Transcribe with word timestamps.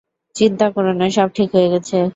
চিন্তা 0.35 0.67
করো 0.75 0.91
না 0.93 1.05
সব 1.11 1.29
ঠিক 1.35 1.49
হয়ে 1.55 1.71
গেছে। 1.73 1.97